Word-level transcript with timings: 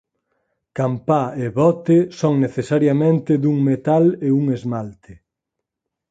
Campá 0.77 1.23
e 1.43 1.47
bote 1.59 1.97
son 2.19 2.33
necesariamente 2.45 3.31
dun 3.43 3.57
metal 3.69 4.05
e 4.27 4.29
un 4.39 4.45
esmalte. 4.57 5.13